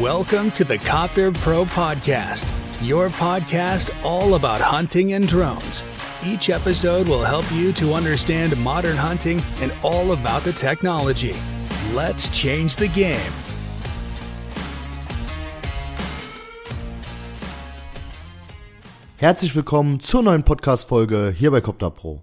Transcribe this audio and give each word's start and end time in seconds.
Welcome 0.00 0.50
to 0.52 0.64
the 0.64 0.76
Copter 0.76 1.30
Pro 1.30 1.64
Podcast, 1.64 2.50
your 2.82 3.10
podcast 3.10 3.92
all 4.02 4.34
about 4.34 4.60
hunting 4.60 5.12
and 5.12 5.28
drones. 5.28 5.84
Each 6.26 6.50
episode 6.50 7.06
will 7.08 7.22
help 7.22 7.44
you 7.52 7.72
to 7.74 7.94
understand 7.94 8.56
modern 8.56 8.96
hunting 8.96 9.40
and 9.60 9.72
all 9.84 10.10
about 10.10 10.42
the 10.42 10.52
technology. 10.52 11.36
Let's 11.94 12.28
change 12.30 12.74
the 12.74 12.88
game. 12.88 13.32
Herzlich 19.18 19.54
willkommen 19.54 20.00
zur 20.00 20.24
neuen 20.24 20.42
Podcast-Folge 20.42 21.32
hier 21.38 21.52
bei 21.52 21.60
Copter 21.60 21.90
Pro. 21.90 22.20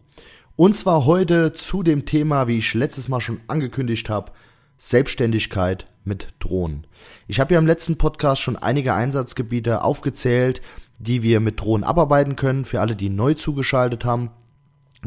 Und 0.57 0.75
zwar 0.75 1.05
heute 1.05 1.53
zu 1.53 1.83
dem 1.83 2.05
Thema, 2.05 2.49
wie 2.49 2.57
ich 2.57 2.73
letztes 2.73 3.07
Mal 3.07 3.21
schon 3.21 3.37
angekündigt 3.47 4.09
habe, 4.09 4.33
Selbstständigkeit 4.77 5.87
mit 6.03 6.29
Drohnen. 6.39 6.87
Ich 7.27 7.39
habe 7.39 7.53
ja 7.53 7.59
im 7.59 7.67
letzten 7.67 7.97
Podcast 7.97 8.41
schon 8.41 8.55
einige 8.55 8.93
Einsatzgebiete 8.93 9.83
aufgezählt, 9.83 10.61
die 10.99 11.23
wir 11.23 11.39
mit 11.39 11.59
Drohnen 11.59 11.83
abarbeiten 11.83 12.35
können. 12.35 12.65
Für 12.65 12.81
alle, 12.81 12.95
die 12.95 13.09
neu 13.09 13.33
zugeschaltet 13.33 14.05
haben, 14.05 14.31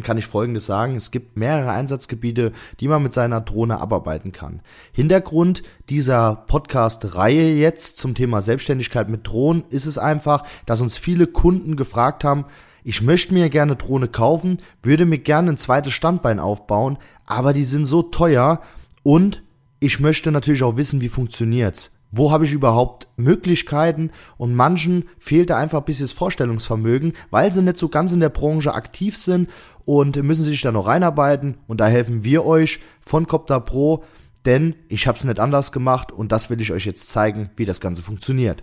kann 0.02 0.18
ich 0.18 0.26
Folgendes 0.26 0.66
sagen. 0.66 0.96
Es 0.96 1.12
gibt 1.12 1.36
mehrere 1.36 1.70
Einsatzgebiete, 1.70 2.52
die 2.80 2.88
man 2.88 3.02
mit 3.02 3.12
seiner 3.12 3.40
Drohne 3.40 3.78
abarbeiten 3.78 4.32
kann. 4.32 4.60
Hintergrund 4.92 5.62
dieser 5.88 6.44
Podcast-Reihe 6.48 7.54
jetzt 7.54 7.98
zum 7.98 8.14
Thema 8.14 8.42
Selbstständigkeit 8.42 9.08
mit 9.08 9.26
Drohnen 9.26 9.64
ist 9.70 9.86
es 9.86 9.98
einfach, 9.98 10.44
dass 10.66 10.80
uns 10.80 10.96
viele 10.96 11.28
Kunden 11.28 11.76
gefragt 11.76 12.24
haben, 12.24 12.46
ich 12.86 13.00
möchte 13.00 13.32
mir 13.32 13.48
gerne 13.48 13.76
Drohne 13.76 14.08
kaufen, 14.08 14.58
würde 14.82 15.06
mir 15.06 15.18
gerne 15.18 15.52
ein 15.52 15.56
zweites 15.56 15.94
Standbein 15.94 16.38
aufbauen, 16.38 16.98
aber 17.24 17.54
die 17.54 17.64
sind 17.64 17.86
so 17.86 18.02
teuer 18.02 18.60
und 19.02 19.43
ich 19.84 20.00
möchte 20.00 20.32
natürlich 20.32 20.62
auch 20.62 20.78
wissen, 20.78 21.02
wie 21.02 21.10
funktioniert's. 21.10 21.90
Wo 22.10 22.30
habe 22.30 22.44
ich 22.44 22.52
überhaupt 22.52 23.08
Möglichkeiten? 23.16 24.12
Und 24.38 24.54
manchen 24.54 25.04
fehlt 25.18 25.50
da 25.50 25.58
einfach 25.58 25.80
ein 25.80 25.84
bisschen 25.84 26.06
das 26.06 26.12
Vorstellungsvermögen, 26.12 27.12
weil 27.30 27.52
sie 27.52 27.60
nicht 27.60 27.76
so 27.76 27.88
ganz 27.88 28.12
in 28.12 28.20
der 28.20 28.30
Branche 28.30 28.72
aktiv 28.72 29.18
sind 29.18 29.50
und 29.84 30.22
müssen 30.22 30.44
sich 30.44 30.62
da 30.62 30.72
noch 30.72 30.86
reinarbeiten. 30.86 31.58
Und 31.66 31.80
da 31.80 31.86
helfen 31.86 32.24
wir 32.24 32.46
euch 32.46 32.80
von 33.00 33.26
Copter 33.26 33.60
Pro, 33.60 34.04
denn 34.46 34.74
ich 34.88 35.06
habe 35.06 35.18
es 35.18 35.24
nicht 35.24 35.40
anders 35.40 35.70
gemacht 35.70 36.12
und 36.12 36.32
das 36.32 36.48
will 36.48 36.60
ich 36.60 36.72
euch 36.72 36.86
jetzt 36.86 37.10
zeigen, 37.10 37.50
wie 37.56 37.64
das 37.64 37.80
Ganze 37.80 38.02
funktioniert. 38.02 38.62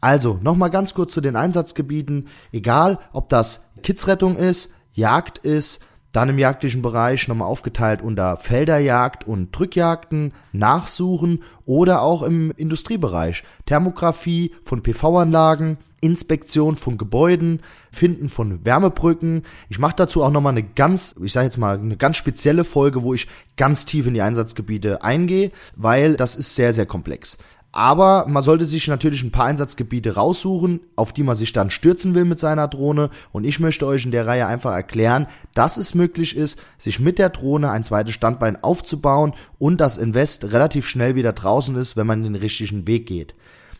Also, 0.00 0.38
nochmal 0.42 0.70
ganz 0.70 0.92
kurz 0.92 1.14
zu 1.14 1.20
den 1.20 1.36
Einsatzgebieten. 1.36 2.28
Egal, 2.52 2.98
ob 3.12 3.28
das 3.30 3.70
Kidsrettung 3.82 4.36
ist, 4.36 4.74
Jagd 4.92 5.38
ist, 5.38 5.82
dann 6.12 6.28
im 6.28 6.38
jagdlichen 6.38 6.82
Bereich 6.82 7.28
nochmal 7.28 7.48
aufgeteilt 7.48 8.02
unter 8.02 8.36
Felderjagd 8.36 9.26
und 9.26 9.56
Drückjagden, 9.56 10.32
Nachsuchen 10.52 11.42
oder 11.66 12.02
auch 12.02 12.22
im 12.22 12.52
Industriebereich. 12.56 13.44
Thermografie 13.66 14.52
von 14.62 14.82
PV-Anlagen, 14.82 15.78
Inspektion 16.00 16.76
von 16.76 16.96
Gebäuden, 16.96 17.60
Finden 17.90 18.28
von 18.28 18.64
Wärmebrücken. 18.64 19.42
Ich 19.68 19.78
mache 19.78 19.96
dazu 19.96 20.22
auch 20.22 20.30
nochmal 20.30 20.52
eine 20.52 20.62
ganz, 20.62 21.16
ich 21.22 21.32
sage 21.32 21.46
jetzt 21.46 21.58
mal, 21.58 21.78
eine 21.78 21.96
ganz 21.96 22.16
spezielle 22.16 22.64
Folge, 22.64 23.02
wo 23.02 23.14
ich 23.14 23.26
ganz 23.56 23.84
tief 23.84 24.06
in 24.06 24.14
die 24.14 24.22
Einsatzgebiete 24.22 25.02
eingehe, 25.02 25.50
weil 25.76 26.16
das 26.16 26.36
ist 26.36 26.54
sehr, 26.54 26.72
sehr 26.72 26.86
komplex. 26.86 27.38
Aber 27.70 28.24
man 28.26 28.42
sollte 28.42 28.64
sich 28.64 28.88
natürlich 28.88 29.22
ein 29.22 29.30
paar 29.30 29.44
Einsatzgebiete 29.44 30.14
raussuchen, 30.14 30.80
auf 30.96 31.12
die 31.12 31.22
man 31.22 31.36
sich 31.36 31.52
dann 31.52 31.70
stürzen 31.70 32.14
will 32.14 32.24
mit 32.24 32.38
seiner 32.38 32.66
Drohne. 32.66 33.10
Und 33.30 33.44
ich 33.44 33.60
möchte 33.60 33.86
euch 33.86 34.04
in 34.04 34.10
der 34.10 34.26
Reihe 34.26 34.46
einfach 34.46 34.72
erklären, 34.72 35.26
dass 35.54 35.76
es 35.76 35.94
möglich 35.94 36.34
ist, 36.34 36.58
sich 36.78 36.98
mit 36.98 37.18
der 37.18 37.28
Drohne 37.28 37.70
ein 37.70 37.84
zweites 37.84 38.14
Standbein 38.14 38.62
aufzubauen 38.62 39.34
und 39.58 39.80
das 39.80 39.98
Invest 39.98 40.52
relativ 40.52 40.86
schnell 40.86 41.14
wieder 41.14 41.32
draußen 41.32 41.76
ist, 41.76 41.96
wenn 41.96 42.06
man 42.06 42.22
den 42.22 42.36
richtigen 42.36 42.86
Weg 42.86 43.06
geht. 43.06 43.34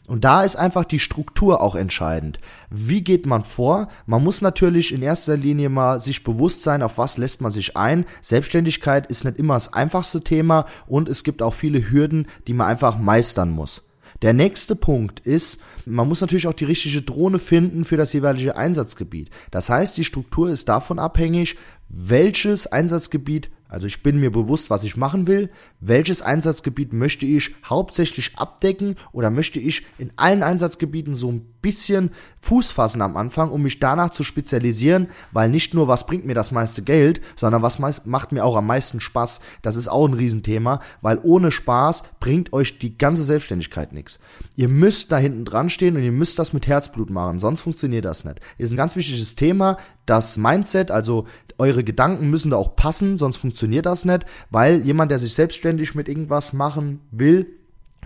Und 0.08 0.24
da 0.24 0.42
ist 0.42 0.56
einfach 0.56 0.86
die 0.86 1.00
Struktur 1.00 1.60
auch 1.60 1.74
entscheidend. 1.74 2.40
Wie 2.70 3.02
geht 3.02 3.26
man 3.26 3.44
vor? 3.44 3.88
Man 4.06 4.24
muss 4.24 4.40
natürlich 4.40 4.92
in 4.92 5.02
erster 5.02 5.36
Linie 5.36 5.68
mal 5.68 6.00
sich 6.00 6.24
bewusst 6.24 6.62
sein, 6.62 6.82
auf 6.82 6.96
was 6.96 7.18
lässt 7.18 7.42
man 7.42 7.52
sich 7.52 7.76
ein. 7.76 8.06
Selbstständigkeit 8.22 9.06
ist 9.06 9.24
nicht 9.24 9.38
immer 9.38 9.54
das 9.54 9.74
einfachste 9.74 10.24
Thema 10.24 10.64
und 10.86 11.10
es 11.10 11.24
gibt 11.24 11.42
auch 11.42 11.52
viele 11.52 11.90
Hürden, 11.90 12.26
die 12.46 12.54
man 12.54 12.68
einfach 12.68 12.96
meistern 12.96 13.50
muss. 13.50 13.87
Der 14.22 14.32
nächste 14.32 14.74
Punkt 14.74 15.20
ist, 15.20 15.60
man 15.86 16.08
muss 16.08 16.20
natürlich 16.20 16.48
auch 16.48 16.54
die 16.54 16.64
richtige 16.64 17.02
Drohne 17.02 17.38
finden 17.38 17.84
für 17.84 17.96
das 17.96 18.12
jeweilige 18.12 18.56
Einsatzgebiet. 18.56 19.30
Das 19.50 19.70
heißt, 19.70 19.96
die 19.96 20.04
Struktur 20.04 20.50
ist 20.50 20.68
davon 20.68 20.98
abhängig, 20.98 21.56
welches 21.88 22.66
Einsatzgebiet 22.66 23.50
also 23.68 23.86
ich 23.86 24.02
bin 24.02 24.18
mir 24.18 24.32
bewusst, 24.32 24.70
was 24.70 24.82
ich 24.84 24.96
machen 24.96 25.26
will. 25.26 25.50
Welches 25.78 26.22
Einsatzgebiet 26.22 26.94
möchte 26.94 27.26
ich 27.26 27.54
hauptsächlich 27.64 28.32
abdecken 28.36 28.96
oder 29.12 29.30
möchte 29.30 29.60
ich 29.60 29.84
in 29.98 30.10
allen 30.16 30.42
Einsatzgebieten 30.42 31.14
so 31.14 31.30
ein 31.30 31.54
bisschen 31.60 32.10
Fuß 32.40 32.70
fassen 32.70 33.02
am 33.02 33.16
Anfang, 33.16 33.50
um 33.50 33.62
mich 33.62 33.80
danach 33.80 34.10
zu 34.10 34.24
spezialisieren, 34.24 35.08
weil 35.32 35.50
nicht 35.50 35.74
nur 35.74 35.88
was 35.88 36.06
bringt 36.06 36.24
mir 36.24 36.34
das 36.34 36.50
meiste 36.50 36.82
Geld, 36.82 37.20
sondern 37.36 37.62
was 37.62 37.78
macht 37.78 38.32
mir 38.32 38.44
auch 38.44 38.56
am 38.56 38.66
meisten 38.66 39.00
Spaß. 39.00 39.40
Das 39.62 39.76
ist 39.76 39.88
auch 39.88 40.06
ein 40.06 40.14
Riesenthema, 40.14 40.80
weil 41.02 41.18
ohne 41.22 41.50
Spaß 41.50 42.04
bringt 42.20 42.52
euch 42.52 42.78
die 42.78 42.96
ganze 42.96 43.24
Selbstständigkeit 43.24 43.92
nichts. 43.92 44.18
Ihr 44.54 44.68
müsst 44.68 45.10
da 45.12 45.18
hinten 45.18 45.44
dran 45.44 45.70
stehen 45.70 45.96
und 45.96 46.02
ihr 46.02 46.12
müsst 46.12 46.38
das 46.38 46.52
mit 46.52 46.66
Herzblut 46.66 47.10
machen, 47.10 47.38
sonst 47.38 47.60
funktioniert 47.60 48.04
das 48.04 48.24
nicht. 48.24 48.40
Ist 48.56 48.70
ein 48.70 48.76
ganz 48.76 48.96
wichtiges 48.96 49.34
Thema, 49.34 49.76
das 50.06 50.38
Mindset, 50.38 50.90
also 50.90 51.26
eure 51.58 51.84
Gedanken 51.84 52.30
müssen 52.30 52.52
da 52.52 52.56
auch 52.56 52.76
passen, 52.76 53.16
sonst 53.16 53.36
funktioniert 53.36 53.84
das 53.84 54.04
nicht, 54.04 54.24
weil 54.50 54.84
jemand, 54.86 55.10
der 55.10 55.18
sich 55.18 55.34
selbstständig 55.34 55.94
mit 55.94 56.08
irgendwas 56.08 56.52
machen 56.52 57.00
will, 57.10 57.46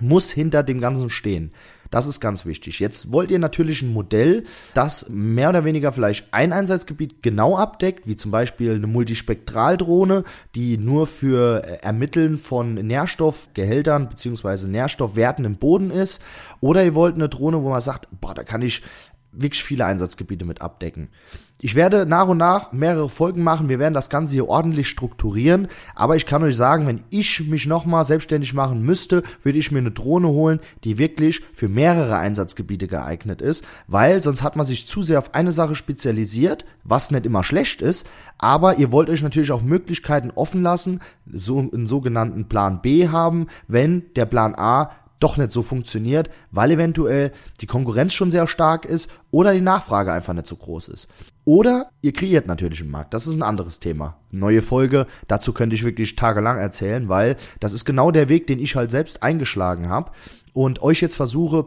muss 0.00 0.30
hinter 0.30 0.62
dem 0.62 0.80
Ganzen 0.80 1.10
stehen. 1.10 1.52
Das 1.92 2.06
ist 2.06 2.20
ganz 2.20 2.46
wichtig. 2.46 2.80
Jetzt 2.80 3.12
wollt 3.12 3.30
ihr 3.30 3.38
natürlich 3.38 3.82
ein 3.82 3.92
Modell, 3.92 4.44
das 4.72 5.10
mehr 5.10 5.50
oder 5.50 5.66
weniger 5.66 5.92
vielleicht 5.92 6.32
ein 6.32 6.50
Einsatzgebiet 6.50 7.22
genau 7.22 7.58
abdeckt, 7.58 8.08
wie 8.08 8.16
zum 8.16 8.30
Beispiel 8.30 8.74
eine 8.74 8.86
Multispektraldrohne, 8.86 10.24
die 10.54 10.78
nur 10.78 11.06
für 11.06 11.62
äh, 11.62 11.82
Ermitteln 11.82 12.38
von 12.38 12.74
Nährstoffgehältern 12.74 14.08
bzw. 14.08 14.68
Nährstoffwerten 14.68 15.44
im 15.44 15.56
Boden 15.56 15.90
ist. 15.90 16.22
Oder 16.60 16.82
ihr 16.82 16.94
wollt 16.94 17.14
eine 17.14 17.28
Drohne, 17.28 17.62
wo 17.62 17.68
man 17.68 17.82
sagt, 17.82 18.08
boah, 18.10 18.32
da 18.32 18.42
kann 18.42 18.62
ich 18.62 18.80
wirklich 19.32 19.64
viele 19.64 19.84
Einsatzgebiete 19.86 20.44
mit 20.44 20.60
abdecken. 20.60 21.08
Ich 21.64 21.76
werde 21.76 22.06
nach 22.06 22.26
und 22.26 22.38
nach 22.38 22.72
mehrere 22.72 23.08
Folgen 23.08 23.44
machen. 23.44 23.68
Wir 23.68 23.78
werden 23.78 23.94
das 23.94 24.10
Ganze 24.10 24.32
hier 24.32 24.48
ordentlich 24.48 24.88
strukturieren. 24.88 25.68
Aber 25.94 26.16
ich 26.16 26.26
kann 26.26 26.42
euch 26.42 26.56
sagen, 26.56 26.88
wenn 26.88 27.04
ich 27.10 27.46
mich 27.46 27.66
nochmal 27.66 28.04
selbstständig 28.04 28.52
machen 28.52 28.82
müsste, 28.82 29.22
würde 29.44 29.60
ich 29.60 29.70
mir 29.70 29.78
eine 29.78 29.92
Drohne 29.92 30.26
holen, 30.26 30.58
die 30.82 30.98
wirklich 30.98 31.40
für 31.54 31.68
mehrere 31.68 32.16
Einsatzgebiete 32.16 32.88
geeignet 32.88 33.40
ist. 33.40 33.64
Weil 33.86 34.20
sonst 34.20 34.42
hat 34.42 34.56
man 34.56 34.66
sich 34.66 34.88
zu 34.88 35.04
sehr 35.04 35.20
auf 35.20 35.34
eine 35.36 35.52
Sache 35.52 35.76
spezialisiert, 35.76 36.64
was 36.82 37.12
nicht 37.12 37.26
immer 37.26 37.44
schlecht 37.44 37.80
ist. 37.80 38.08
Aber 38.38 38.78
ihr 38.78 38.90
wollt 38.90 39.08
euch 39.08 39.22
natürlich 39.22 39.52
auch 39.52 39.62
Möglichkeiten 39.62 40.32
offen 40.34 40.64
lassen, 40.64 40.98
so 41.32 41.60
einen 41.60 41.86
sogenannten 41.86 42.48
Plan 42.48 42.82
B 42.82 43.06
haben, 43.06 43.46
wenn 43.68 44.12
der 44.16 44.26
Plan 44.26 44.56
A 44.56 44.90
doch 45.22 45.36
nicht 45.36 45.50
so 45.50 45.62
funktioniert, 45.62 46.30
weil 46.50 46.70
eventuell 46.72 47.32
die 47.60 47.66
Konkurrenz 47.66 48.12
schon 48.12 48.30
sehr 48.30 48.48
stark 48.48 48.84
ist 48.84 49.10
oder 49.30 49.54
die 49.54 49.60
Nachfrage 49.60 50.12
einfach 50.12 50.32
nicht 50.32 50.46
so 50.46 50.56
groß 50.56 50.88
ist. 50.88 51.08
Oder 51.44 51.90
ihr 52.00 52.12
kreiert 52.12 52.46
natürlich 52.46 52.80
einen 52.80 52.90
Markt. 52.90 53.14
Das 53.14 53.26
ist 53.26 53.34
ein 53.34 53.42
anderes 53.42 53.80
Thema. 53.80 54.16
Neue 54.30 54.62
Folge. 54.62 55.06
Dazu 55.28 55.52
könnte 55.52 55.74
ich 55.74 55.84
wirklich 55.84 56.16
tagelang 56.16 56.58
erzählen, 56.58 57.08
weil 57.08 57.36
das 57.60 57.72
ist 57.72 57.84
genau 57.84 58.10
der 58.10 58.28
Weg, 58.28 58.46
den 58.46 58.58
ich 58.58 58.76
halt 58.76 58.90
selbst 58.90 59.22
eingeschlagen 59.22 59.88
habe 59.88 60.12
und 60.52 60.82
euch 60.82 61.00
jetzt 61.00 61.16
versuche 61.16 61.66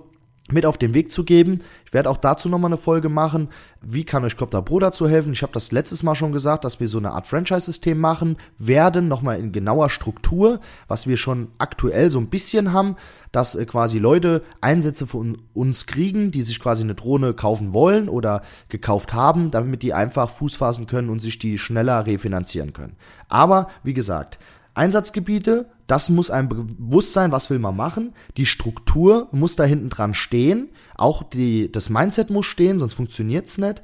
mit 0.51 0.65
auf 0.67 0.77
den 0.77 0.93
Weg 0.93 1.11
zu 1.11 1.23
geben. 1.23 1.61
Ich 1.85 1.93
werde 1.93 2.09
auch 2.09 2.17
dazu 2.17 2.49
nochmal 2.49 2.69
eine 2.69 2.77
Folge 2.77 3.09
machen. 3.09 3.49
Wie 3.81 4.03
kann 4.03 4.23
euch 4.23 4.37
Copter 4.37 4.61
Pro 4.61 4.79
dazu 4.79 5.09
helfen? 5.09 5.33
Ich 5.33 5.41
habe 5.41 5.53
das 5.53 5.71
letztes 5.71 6.03
Mal 6.03 6.13
schon 6.13 6.31
gesagt, 6.31 6.65
dass 6.65 6.79
wir 6.79 6.87
so 6.87 6.99
eine 6.99 7.11
Art 7.11 7.25
Franchise-System 7.25 7.99
machen 7.99 8.37
werden, 8.59 9.07
nochmal 9.07 9.39
in 9.39 9.51
genauer 9.51 9.89
Struktur, 9.89 10.59
was 10.87 11.07
wir 11.07 11.17
schon 11.17 11.47
aktuell 11.57 12.11
so 12.11 12.19
ein 12.19 12.29
bisschen 12.29 12.73
haben, 12.73 12.95
dass 13.31 13.55
äh, 13.55 13.65
quasi 13.65 13.97
Leute 13.97 14.43
Einsätze 14.61 15.07
von 15.07 15.39
uns 15.55 15.87
kriegen, 15.87 16.29
die 16.29 16.43
sich 16.43 16.59
quasi 16.59 16.83
eine 16.83 16.95
Drohne 16.95 17.33
kaufen 17.33 17.73
wollen 17.73 18.07
oder 18.07 18.43
gekauft 18.69 19.13
haben, 19.13 19.49
damit 19.49 19.81
die 19.81 19.93
einfach 19.93 20.29
Fuß 20.29 20.55
fassen 20.57 20.85
können 20.85 21.09
und 21.09 21.19
sich 21.19 21.39
die 21.39 21.57
schneller 21.57 22.05
refinanzieren 22.05 22.73
können. 22.73 22.97
Aber 23.29 23.67
wie 23.83 23.95
gesagt, 23.95 24.37
Einsatzgebiete, 24.75 25.69
das 25.87 26.09
muss 26.09 26.29
einem 26.29 26.49
bewusst 26.49 27.13
sein, 27.13 27.31
was 27.31 27.49
will 27.49 27.59
man 27.59 27.75
machen. 27.75 28.13
Die 28.37 28.45
Struktur 28.45 29.27
muss 29.31 29.55
da 29.55 29.63
hinten 29.63 29.89
dran 29.89 30.13
stehen. 30.13 30.69
Auch 30.95 31.23
die, 31.23 31.71
das 31.71 31.89
Mindset 31.89 32.29
muss 32.29 32.45
stehen, 32.45 32.79
sonst 32.79 32.93
funktioniert's 32.93 33.57
nicht. 33.57 33.81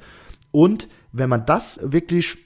Und 0.50 0.88
wenn 1.12 1.28
man 1.28 1.46
das 1.46 1.80
wirklich 1.82 2.38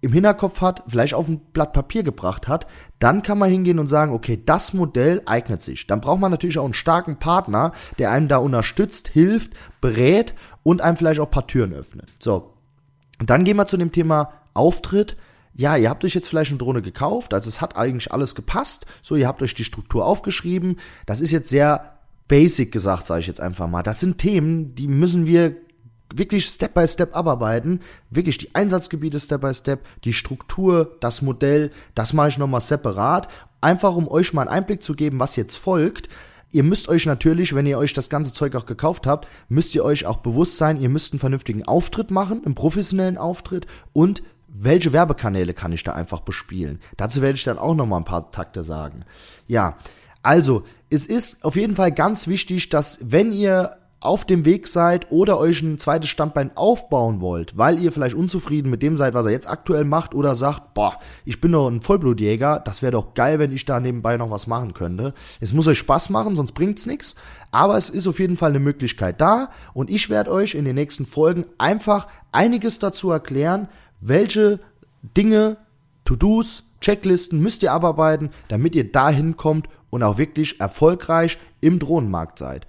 im 0.00 0.12
Hinterkopf 0.12 0.62
hat, 0.62 0.82
vielleicht 0.88 1.12
auf 1.12 1.28
ein 1.28 1.40
Blatt 1.52 1.74
Papier 1.74 2.02
gebracht 2.02 2.48
hat, 2.48 2.66
dann 2.98 3.22
kann 3.22 3.38
man 3.38 3.50
hingehen 3.50 3.78
und 3.78 3.88
sagen, 3.88 4.12
okay, 4.12 4.40
das 4.44 4.72
Modell 4.72 5.22
eignet 5.26 5.62
sich. 5.62 5.86
Dann 5.86 6.00
braucht 6.00 6.20
man 6.20 6.30
natürlich 6.30 6.58
auch 6.58 6.64
einen 6.64 6.72
starken 6.72 7.18
Partner, 7.18 7.72
der 7.98 8.10
einem 8.10 8.28
da 8.28 8.38
unterstützt, 8.38 9.08
hilft, 9.08 9.52
berät 9.80 10.34
und 10.62 10.80
einem 10.80 10.96
vielleicht 10.96 11.20
auch 11.20 11.26
ein 11.26 11.32
paar 11.32 11.46
Türen 11.46 11.74
öffnet. 11.74 12.08
So. 12.18 12.54
Und 13.18 13.28
dann 13.28 13.44
gehen 13.44 13.58
wir 13.58 13.66
zu 13.66 13.76
dem 13.76 13.92
Thema 13.92 14.32
Auftritt 14.54 15.16
ja, 15.54 15.76
ihr 15.76 15.90
habt 15.90 16.04
euch 16.04 16.14
jetzt 16.14 16.28
vielleicht 16.28 16.50
eine 16.50 16.58
Drohne 16.58 16.82
gekauft, 16.82 17.34
also 17.34 17.48
es 17.48 17.60
hat 17.60 17.76
eigentlich 17.76 18.12
alles 18.12 18.34
gepasst. 18.34 18.86
So, 19.02 19.16
ihr 19.16 19.26
habt 19.26 19.42
euch 19.42 19.54
die 19.54 19.64
Struktur 19.64 20.06
aufgeschrieben. 20.06 20.78
Das 21.06 21.20
ist 21.20 21.32
jetzt 21.32 21.50
sehr 21.50 21.98
basic 22.28 22.70
gesagt, 22.72 23.06
sage 23.06 23.20
ich 23.20 23.26
jetzt 23.26 23.40
einfach 23.40 23.68
mal. 23.68 23.82
Das 23.82 24.00
sind 24.00 24.18
Themen, 24.18 24.74
die 24.74 24.86
müssen 24.86 25.26
wir 25.26 25.56
wirklich 26.14 26.46
Step 26.46 26.74
by 26.74 26.86
Step 26.86 27.16
abarbeiten. 27.16 27.80
Wirklich 28.10 28.38
die 28.38 28.54
Einsatzgebiete 28.54 29.18
Step 29.18 29.40
by 29.40 29.52
Step, 29.52 29.80
die 30.04 30.12
Struktur, 30.12 30.96
das 31.00 31.22
Modell, 31.22 31.70
das 31.94 32.12
mache 32.12 32.28
ich 32.28 32.38
nochmal 32.38 32.60
separat. 32.60 33.28
Einfach 33.60 33.96
um 33.96 34.08
euch 34.08 34.32
mal 34.32 34.42
einen 34.42 34.50
Einblick 34.50 34.82
zu 34.82 34.94
geben, 34.94 35.18
was 35.18 35.36
jetzt 35.36 35.56
folgt. 35.56 36.08
Ihr 36.52 36.64
müsst 36.64 36.88
euch 36.88 37.06
natürlich, 37.06 37.54
wenn 37.54 37.66
ihr 37.66 37.78
euch 37.78 37.92
das 37.92 38.08
ganze 38.08 38.32
Zeug 38.32 38.56
auch 38.56 38.66
gekauft 38.66 39.06
habt, 39.06 39.28
müsst 39.48 39.74
ihr 39.74 39.84
euch 39.84 40.06
auch 40.06 40.16
bewusst 40.16 40.56
sein, 40.56 40.80
ihr 40.80 40.88
müsst 40.88 41.12
einen 41.12 41.20
vernünftigen 41.20 41.64
Auftritt 41.64 42.10
machen, 42.10 42.42
einen 42.44 42.56
professionellen 42.56 43.18
Auftritt 43.18 43.66
und 43.92 44.22
welche 44.52 44.92
Werbekanäle 44.92 45.54
kann 45.54 45.72
ich 45.72 45.84
da 45.84 45.92
einfach 45.92 46.20
bespielen. 46.20 46.80
Dazu 46.96 47.22
werde 47.22 47.36
ich 47.36 47.44
dann 47.44 47.58
auch 47.58 47.74
nochmal 47.74 48.00
ein 48.00 48.04
paar 48.04 48.32
Takte 48.32 48.64
sagen. 48.64 49.04
Ja, 49.46 49.78
also, 50.22 50.64
es 50.90 51.06
ist 51.06 51.44
auf 51.44 51.56
jeden 51.56 51.76
Fall 51.76 51.92
ganz 51.92 52.28
wichtig, 52.28 52.68
dass 52.68 52.98
wenn 53.02 53.32
ihr 53.32 53.76
auf 54.00 54.24
dem 54.24 54.46
Weg 54.46 54.66
seid 54.66 55.10
oder 55.12 55.38
euch 55.38 55.60
ein 55.60 55.78
zweites 55.78 56.08
Standbein 56.08 56.56
aufbauen 56.56 57.20
wollt, 57.20 57.58
weil 57.58 57.78
ihr 57.78 57.92
vielleicht 57.92 58.14
unzufrieden 58.14 58.70
mit 58.70 58.82
dem 58.82 58.96
seid, 58.96 59.12
was 59.12 59.26
er 59.26 59.32
jetzt 59.32 59.48
aktuell 59.48 59.84
macht 59.84 60.14
oder 60.14 60.34
sagt, 60.34 60.72
boah, 60.72 60.98
ich 61.26 61.40
bin 61.40 61.52
doch 61.52 61.68
ein 61.68 61.82
Vollblutjäger, 61.82 62.62
das 62.64 62.80
wäre 62.80 62.92
doch 62.92 63.12
geil, 63.12 63.38
wenn 63.38 63.52
ich 63.52 63.66
da 63.66 63.78
nebenbei 63.78 64.16
noch 64.16 64.30
was 64.30 64.46
machen 64.46 64.72
könnte. 64.72 65.12
Es 65.38 65.52
muss 65.52 65.68
euch 65.68 65.78
Spaß 65.78 66.08
machen, 66.08 66.34
sonst 66.34 66.52
bringt's 66.52 66.86
nichts, 66.86 67.14
aber 67.50 67.76
es 67.76 67.90
ist 67.90 68.06
auf 68.06 68.18
jeden 68.18 68.38
Fall 68.38 68.50
eine 68.50 68.60
Möglichkeit 68.60 69.20
da 69.20 69.50
und 69.74 69.90
ich 69.90 70.08
werde 70.08 70.32
euch 70.32 70.54
in 70.54 70.64
den 70.64 70.76
nächsten 70.76 71.04
Folgen 71.04 71.44
einfach 71.58 72.08
einiges 72.32 72.78
dazu 72.78 73.10
erklären, 73.10 73.68
welche 74.00 74.60
Dinge, 75.16 75.56
To-Dos, 76.04 76.64
Checklisten 76.80 77.40
müsst 77.40 77.62
ihr 77.62 77.72
abarbeiten, 77.72 78.30
damit 78.48 78.74
ihr 78.74 78.90
dahin 78.90 79.36
kommt 79.36 79.68
und 79.90 80.02
auch 80.02 80.18
wirklich 80.18 80.60
erfolgreich 80.60 81.38
im 81.60 81.78
Drohnenmarkt 81.78 82.38
seid. 82.38 82.66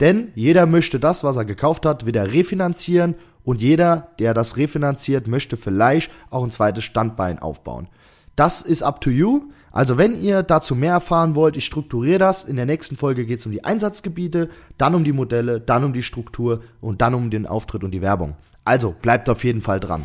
Denn 0.00 0.32
jeder 0.34 0.66
möchte 0.66 0.98
das, 0.98 1.22
was 1.22 1.36
er 1.36 1.44
gekauft 1.44 1.86
hat, 1.86 2.04
wieder 2.04 2.32
refinanzieren 2.32 3.14
und 3.44 3.62
jeder, 3.62 4.08
der 4.18 4.34
das 4.34 4.56
refinanziert, 4.56 5.28
möchte 5.28 5.56
vielleicht 5.56 6.10
auch 6.30 6.42
ein 6.42 6.50
zweites 6.50 6.84
Standbein 6.84 7.38
aufbauen. 7.38 7.88
Das 8.34 8.62
ist 8.62 8.82
up 8.82 9.00
to 9.00 9.10
you. 9.10 9.42
Also 9.70 9.98
wenn 9.98 10.20
ihr 10.20 10.42
dazu 10.42 10.74
mehr 10.74 10.92
erfahren 10.92 11.34
wollt, 11.34 11.56
ich 11.56 11.64
strukturiere 11.64 12.18
das. 12.18 12.44
In 12.44 12.56
der 12.56 12.66
nächsten 12.66 12.96
Folge 12.96 13.26
geht 13.26 13.40
es 13.40 13.46
um 13.46 13.52
die 13.52 13.64
Einsatzgebiete, 13.64 14.48
dann 14.78 14.94
um 14.94 15.04
die 15.04 15.12
Modelle, 15.12 15.60
dann 15.60 15.84
um 15.84 15.92
die 15.92 16.02
Struktur 16.02 16.62
und 16.80 17.00
dann 17.00 17.14
um 17.14 17.30
den 17.30 17.46
Auftritt 17.46 17.84
und 17.84 17.90
die 17.90 18.02
Werbung. 18.02 18.36
Also 18.64 18.94
bleibt 19.00 19.28
auf 19.28 19.44
jeden 19.44 19.60
Fall 19.60 19.78
dran. 19.78 20.04